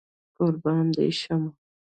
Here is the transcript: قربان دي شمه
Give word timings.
قربان 0.37 0.85
دي 0.95 1.07
شمه 1.19 1.51